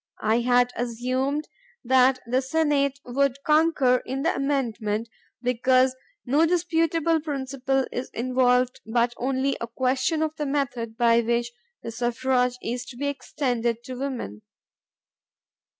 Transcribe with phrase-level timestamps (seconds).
[0.23, 1.47] I had assumed
[1.83, 5.07] that the Senate would concur in the amendment
[5.43, 5.95] because
[6.27, 11.51] ho disputable principle is involved but only a question of the method by which
[11.83, 14.41] the suffrage is to be extended to women.